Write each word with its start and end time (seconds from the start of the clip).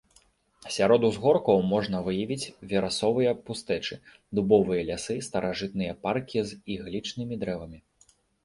Сярод 0.75 1.01
узгоркаў 1.09 1.59
можна 1.73 1.97
выявіць 2.07 2.49
верасовыя 2.71 3.33
пустэчы, 3.49 3.99
дубовыя 4.39 4.81
лясы, 4.89 5.15
старажытныя 5.29 5.93
паркі 6.07 6.39
з 6.53 6.63
іглічнымі 6.79 7.35
дрэвамі. 7.47 7.79